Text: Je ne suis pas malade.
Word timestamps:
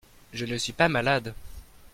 Je 0.33 0.45
ne 0.47 0.57
suis 0.57 0.73
pas 0.73 0.89
malade. 0.89 1.35